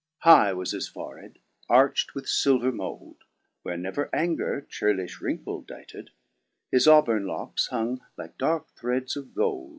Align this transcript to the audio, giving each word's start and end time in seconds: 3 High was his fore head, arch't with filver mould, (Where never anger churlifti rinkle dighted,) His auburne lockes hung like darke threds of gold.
3 0.23 0.31
High 0.31 0.53
was 0.53 0.71
his 0.71 0.87
fore 0.87 1.19
head, 1.19 1.37
arch't 1.69 2.15
with 2.15 2.25
filver 2.25 2.73
mould, 2.73 3.17
(Where 3.61 3.77
never 3.77 4.09
anger 4.11 4.65
churlifti 4.67 5.21
rinkle 5.21 5.63
dighted,) 5.63 6.09
His 6.71 6.87
auburne 6.87 7.27
lockes 7.27 7.67
hung 7.67 8.01
like 8.17 8.39
darke 8.39 8.71
threds 8.75 9.15
of 9.15 9.35
gold. 9.35 9.69